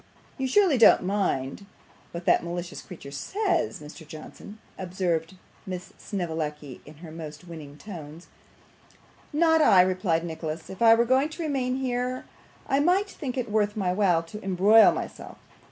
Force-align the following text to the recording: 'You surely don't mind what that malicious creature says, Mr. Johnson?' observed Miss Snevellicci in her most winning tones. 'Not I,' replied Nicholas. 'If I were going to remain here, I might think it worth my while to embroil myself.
'You 0.39 0.47
surely 0.47 0.79
don't 0.79 1.03
mind 1.03 1.67
what 2.11 2.25
that 2.25 2.43
malicious 2.43 2.81
creature 2.81 3.11
says, 3.11 3.79
Mr. 3.79 4.07
Johnson?' 4.07 4.57
observed 4.75 5.35
Miss 5.67 5.93
Snevellicci 5.99 6.81
in 6.87 6.95
her 7.05 7.11
most 7.11 7.47
winning 7.47 7.77
tones. 7.77 8.25
'Not 9.31 9.61
I,' 9.61 9.83
replied 9.83 10.23
Nicholas. 10.25 10.71
'If 10.71 10.81
I 10.81 10.95
were 10.95 11.05
going 11.05 11.29
to 11.29 11.43
remain 11.43 11.75
here, 11.75 12.25
I 12.65 12.79
might 12.79 13.09
think 13.11 13.37
it 13.37 13.51
worth 13.51 13.77
my 13.77 13.93
while 13.93 14.23
to 14.23 14.43
embroil 14.43 14.91
myself. 14.91 15.37